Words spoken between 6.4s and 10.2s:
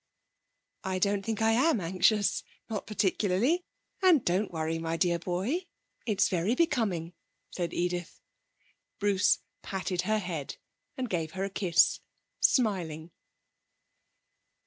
becoming,' said Edith. Bruce patted her